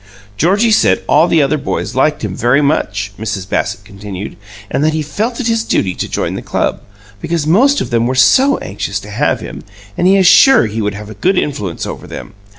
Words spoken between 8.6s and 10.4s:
anxious to have him, and he is